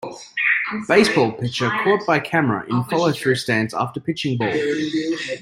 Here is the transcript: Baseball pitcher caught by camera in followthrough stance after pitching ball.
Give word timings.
Baseball 0.87 1.31
pitcher 1.31 1.69
caught 1.83 2.03
by 2.07 2.17
camera 2.19 2.63
in 2.67 2.83
followthrough 2.85 3.37
stance 3.37 3.71
after 3.75 3.99
pitching 3.99 4.35
ball. 4.35 4.51